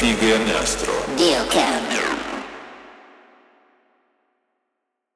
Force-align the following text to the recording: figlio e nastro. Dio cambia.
figlio 0.00 0.34
e 0.34 0.38
nastro. 0.50 0.92
Dio 1.14 1.44
cambia. 1.48 2.09